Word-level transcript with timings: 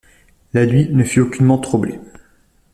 La 0.55 0.65
nuit 0.65 0.89
ne 0.89 1.03
fut 1.03 1.19
aucunement 1.19 1.59
troublée. 1.59 1.99